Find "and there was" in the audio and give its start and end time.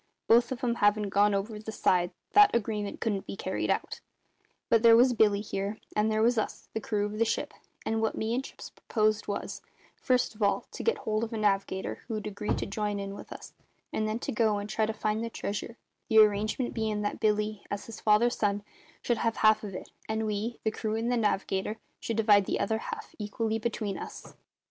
5.95-6.39